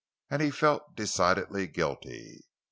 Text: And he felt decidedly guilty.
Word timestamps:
And 0.31 0.41
he 0.41 0.49
felt 0.49 0.95
decidedly 0.95 1.67
guilty. 1.67 2.41